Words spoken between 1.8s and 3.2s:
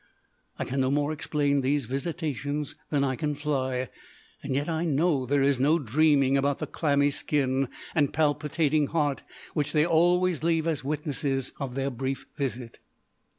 visitations than I